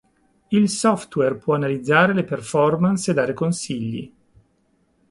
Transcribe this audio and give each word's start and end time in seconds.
Il 0.47 0.67
software 0.67 1.35
può 1.35 1.53
analizzare 1.53 2.15
le 2.15 2.23
performance 2.23 3.11
e 3.11 3.13
dare 3.13 3.35
consigli. 3.35 4.11